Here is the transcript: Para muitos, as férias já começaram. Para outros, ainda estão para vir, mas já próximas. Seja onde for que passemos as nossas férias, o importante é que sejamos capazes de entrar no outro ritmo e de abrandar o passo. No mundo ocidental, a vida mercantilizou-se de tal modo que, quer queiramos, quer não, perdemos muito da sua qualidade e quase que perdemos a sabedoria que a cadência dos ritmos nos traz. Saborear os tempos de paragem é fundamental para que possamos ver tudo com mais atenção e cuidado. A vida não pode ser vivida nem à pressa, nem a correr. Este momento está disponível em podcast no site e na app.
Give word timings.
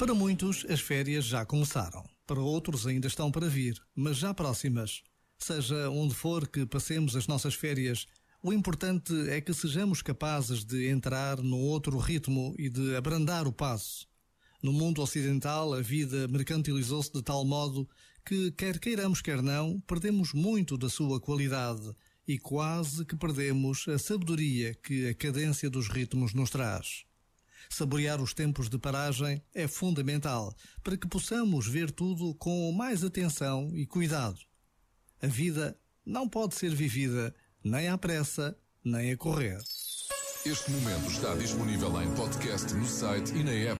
Para 0.00 0.14
muitos, 0.14 0.64
as 0.70 0.80
férias 0.80 1.26
já 1.26 1.44
começaram. 1.44 2.02
Para 2.26 2.40
outros, 2.40 2.86
ainda 2.86 3.06
estão 3.06 3.30
para 3.30 3.50
vir, 3.50 3.78
mas 3.94 4.16
já 4.16 4.32
próximas. 4.32 5.02
Seja 5.38 5.90
onde 5.90 6.14
for 6.14 6.48
que 6.48 6.64
passemos 6.64 7.14
as 7.14 7.26
nossas 7.26 7.52
férias, 7.52 8.06
o 8.42 8.50
importante 8.50 9.12
é 9.28 9.42
que 9.42 9.52
sejamos 9.52 10.00
capazes 10.00 10.64
de 10.64 10.88
entrar 10.88 11.42
no 11.42 11.58
outro 11.58 11.98
ritmo 11.98 12.54
e 12.58 12.70
de 12.70 12.96
abrandar 12.96 13.46
o 13.46 13.52
passo. 13.52 14.08
No 14.62 14.72
mundo 14.72 15.02
ocidental, 15.02 15.74
a 15.74 15.82
vida 15.82 16.26
mercantilizou-se 16.28 17.12
de 17.12 17.20
tal 17.20 17.44
modo 17.44 17.86
que, 18.24 18.52
quer 18.52 18.78
queiramos, 18.78 19.20
quer 19.20 19.42
não, 19.42 19.78
perdemos 19.80 20.32
muito 20.32 20.78
da 20.78 20.88
sua 20.88 21.20
qualidade 21.20 21.94
e 22.26 22.38
quase 22.38 23.04
que 23.04 23.16
perdemos 23.16 23.86
a 23.86 23.98
sabedoria 23.98 24.74
que 24.76 25.08
a 25.08 25.14
cadência 25.14 25.68
dos 25.68 25.88
ritmos 25.88 26.32
nos 26.32 26.48
traz. 26.48 27.04
Saborear 27.72 28.20
os 28.20 28.34
tempos 28.34 28.68
de 28.68 28.78
paragem 28.78 29.40
é 29.54 29.68
fundamental 29.68 30.52
para 30.82 30.96
que 30.96 31.08
possamos 31.08 31.66
ver 31.66 31.90
tudo 31.90 32.34
com 32.34 32.70
mais 32.72 33.04
atenção 33.04 33.70
e 33.72 33.86
cuidado. 33.86 34.38
A 35.22 35.26
vida 35.26 35.78
não 36.04 36.28
pode 36.28 36.56
ser 36.56 36.74
vivida 36.74 37.34
nem 37.62 37.88
à 37.88 37.96
pressa, 37.96 38.56
nem 38.84 39.12
a 39.12 39.16
correr. 39.16 39.58
Este 40.44 40.70
momento 40.70 41.10
está 41.10 41.34
disponível 41.34 42.02
em 42.02 42.12
podcast 42.14 42.74
no 42.74 42.86
site 42.86 43.32
e 43.34 43.44
na 43.44 43.52
app. 43.52 43.68